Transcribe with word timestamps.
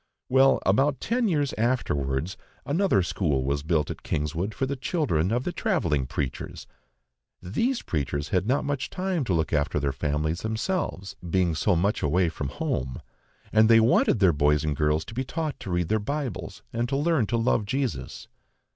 Well, 0.29 0.63
about 0.65 0.99
ten 0.99 1.27
years 1.27 1.53
afterwards, 1.59 2.35
another 2.65 3.03
school 3.03 3.43
was 3.43 3.61
built 3.61 3.91
at 3.91 4.01
Kingswood 4.01 4.55
for 4.55 4.65
the 4.65 4.75
children 4.75 5.31
of 5.31 5.43
the 5.43 5.51
travelling 5.51 6.07
preachers. 6.07 6.65
These 7.39 7.83
preachers 7.83 8.29
had 8.29 8.47
not 8.47 8.65
much 8.65 8.89
time 8.89 9.23
to 9.25 9.33
look 9.35 9.53
after 9.53 9.79
their 9.79 9.91
families 9.93 10.41
themselves, 10.41 11.15
being 11.29 11.53
so 11.53 11.75
much 11.75 12.01
away 12.01 12.29
from 12.29 12.49
home, 12.49 12.99
and 13.53 13.69
they 13.69 13.79
wanted 13.79 14.17
their 14.17 14.33
boys 14.33 14.63
and 14.63 14.75
girls 14.75 15.05
to 15.05 15.13
be 15.13 15.23
taught 15.23 15.59
to 15.59 15.69
read 15.69 15.87
their 15.89 15.99
Bibles 15.99 16.63
and 16.73 16.89
to 16.89 16.97
learn 16.97 17.27
to 17.27 17.37
love 17.37 17.65
Jesus. 17.65 18.27